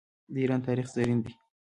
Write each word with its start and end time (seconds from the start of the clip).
د 0.33 0.35
ایران 0.41 0.61
تاریخ 0.67 0.87
زرین 0.95 1.19
دی. 1.25 1.33